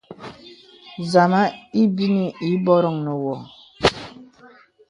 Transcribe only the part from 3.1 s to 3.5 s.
wô.